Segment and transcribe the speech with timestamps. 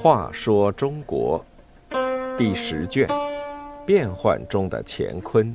[0.00, 1.44] 话说中国
[2.38, 3.08] 第十卷：
[3.84, 5.54] 变幻中的乾坤。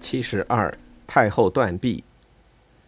[0.00, 0.72] 七十二，
[1.06, 2.02] 太后断臂。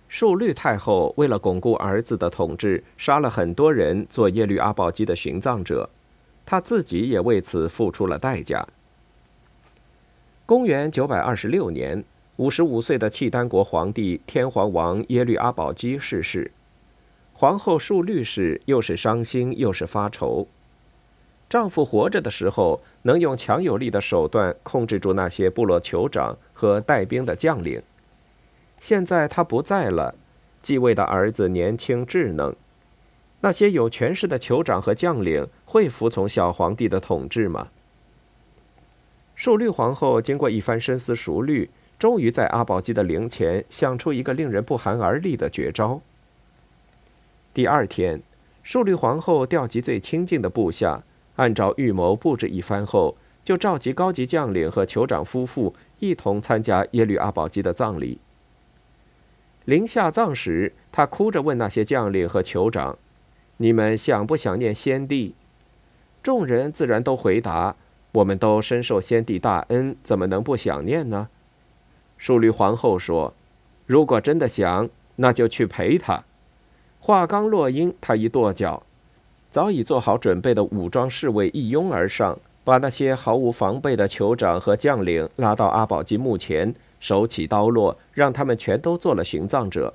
[0.09, 5.89] 述律太后为了巩固儿子的统治，杀了很多人做耶律阿保机的殉葬者，
[6.45, 8.67] 他自己也为此付出了代价。
[10.47, 12.05] 公元九百二十六年。
[12.37, 16.51] 五十五岁的契丹国皇帝天皇王耶律阿保机逝世，
[17.35, 20.49] 皇后述律氏又是伤心又是发愁。
[21.49, 27.83] 丈夫活着的时候能用强有力的手段控制住那些部落酋长和带兵的将领，
[28.81, 30.15] 现在他不在了，
[30.63, 32.57] 继位的儿子年轻智能，
[33.43, 37.69] 那些有权势的酋长和将领会服从小皇帝的统治吗？
[39.37, 41.71] 述律皇后经过一番深思熟虑。
[41.99, 46.01] 终于在阿保机的灵前想出一个令人不寒而栗的绝招。
[47.55, 48.21] 第二天，
[48.65, 51.05] 述律皇后调集最亲近的部下，
[51.37, 58.19] 按照预谋布置一番后，就召集高级将领和酋长夫妇一同参加耶律阿保机的葬礼。
[59.65, 62.99] 临下葬时，她哭着问那些将领和酋长
[63.57, 65.35] ：“你们想不想念先帝？”
[66.23, 67.75] 众人自然都回答
[68.13, 71.29] ：“我们都深受先帝大恩，怎么能不想念呢？”
[72.17, 73.35] 淑女皇后说
[73.87, 76.25] ：“如果真的想，那就去陪他。”
[77.01, 78.85] 话刚落音，他一跺脚，
[79.51, 89.95] 早已做好准备的武装侍卫一拥而上，把那些毫无防备的酋长和将领拉到阿保机墓前，手起刀落，让他们全都做了殉葬者。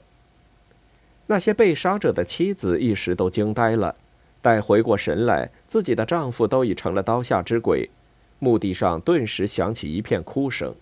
[1.27, 3.95] 那些被杀者的妻子一时都惊呆了，
[4.41, 7.89] 待回过神来，自己的丈夫都已成了刀下之鬼，
[8.39, 10.73] 墓地上顿时响起一片哭声。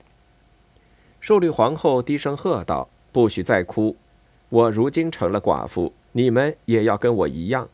[1.20, 3.96] 淑律皇后低声喝道：“不许再哭！
[4.50, 7.68] 我如今成了寡妇，你们也要跟我一样。”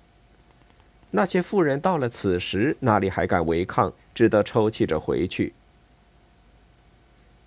[1.12, 3.91] 那些妇人到了此时，哪里还敢违抗？
[4.16, 5.53] 只得抽泣着回去。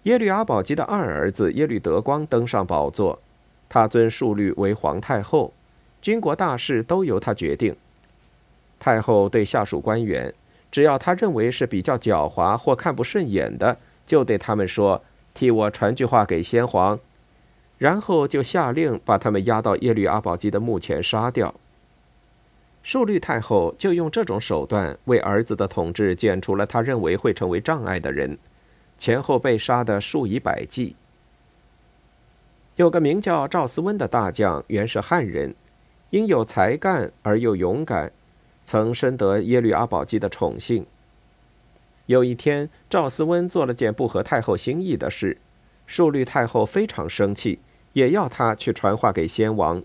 [0.03, 3.19] 耶律阿保机的二儿子耶律德光登上宝座，
[3.75, 5.53] 他尊淑律为皇太后，
[6.01, 7.75] 军国大事都由他决定。
[8.79, 10.33] 太后对下属官员，
[10.71, 13.77] 只要他认为是比较狡猾或看不顺眼的，
[14.07, 15.03] 就对他们说。
[15.35, 17.01] 替我传句话给先皇，
[17.77, 21.53] 然后就下令把他们押到耶律阿保机的墓前杀掉。
[22.85, 28.39] 述律太后就用这种手段为儿子的统治剪除了他认为会成为障碍的人，
[28.97, 30.95] 前后被杀的数以百计。
[32.77, 35.55] 有个名叫赵思温的大将，原是汉人，
[36.11, 38.11] 因有才干而又勇敢，
[38.65, 40.85] 曾深得耶律阿保机的宠幸。
[42.07, 45.39] 有一天，赵思温做了件不合太后心意的事，
[45.87, 47.61] 述律太后非常生气，
[47.93, 49.83] 也要他去传话给先王。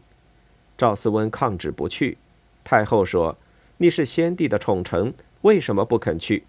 [0.76, 2.18] 赵思温抗旨不去。
[2.64, 3.38] 太后说
[3.78, 6.44] ：“你是先帝的宠臣，为什么不肯去？”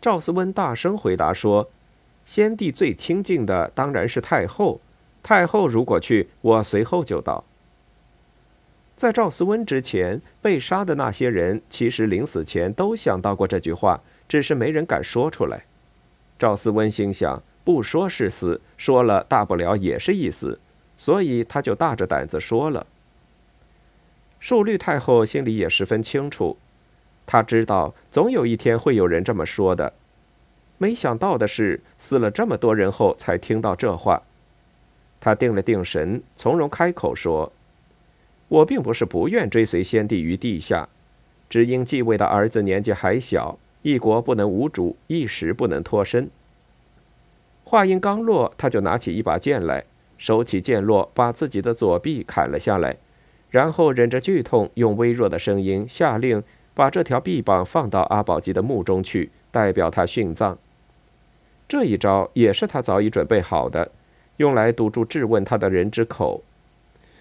[0.00, 1.70] 赵思温大声回答说
[2.24, 4.80] ：“先帝最亲近的当然是太后，
[5.22, 7.44] 太后如果去，我随后就到。”
[8.96, 14.00] 在赵思温之前被杀的那些人，其实临死前都想到过这句话。
[14.28, 15.64] 只是没人敢说出来。
[16.38, 20.60] 赵思温心想，不说是死，说了大不了也是一死，
[20.96, 22.86] 所以他就大着胆子说了。
[24.38, 26.56] 树律太后心里也十分清楚，
[27.26, 29.92] 她知道总有一天会有人这么说的。
[30.78, 34.22] 没想到的是，死了这么多人后才听到这话。
[35.20, 37.52] 他定了定神，从容开口说
[38.48, 40.88] ：“我并不是不愿追随先帝于地下，
[41.48, 46.28] 只因继位的儿子年纪还小。”一国不能无主，一时不能脱身。
[47.64, 49.84] 话音刚落，他就拿起一把剑来，
[50.18, 52.98] 手起剑落，把自己的左臂砍了下来，
[53.48, 56.42] 然后忍着剧痛，用微弱的声音下令
[56.74, 60.58] 把这条臂膀放到阿保机的墓中去，代表他殉葬。
[61.66, 63.90] 这一招也是他早已准备好的，
[64.40, 66.42] 用来堵住质问他的人之口。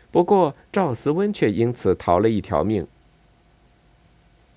[0.09, 2.87] 不过赵思温却因此逃了一条命。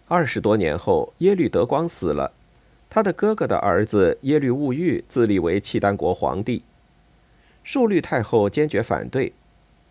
[0.06, 2.30] 二十多年后，耶律德光死了，
[2.88, 6.62] 他的哥哥的儿子耶律物欲自立为契丹国皇帝。
[7.64, 9.32] 述律太后坚决反对，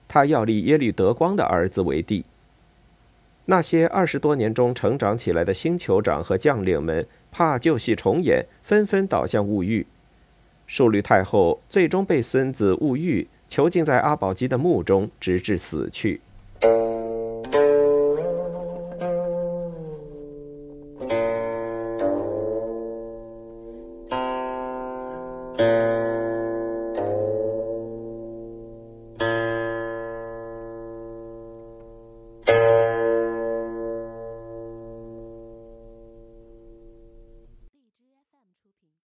[0.08, 2.24] 他要立耶律德光的儿子为帝。
[3.46, 9.86] 那些二十多年中成长起来的新酋长和将领们怕旧戏重演，纷纷倒向物欲。
[10.72, 16.22] 淑律太后最终被孙子物欲囚禁在阿保机的墓中，直至死去。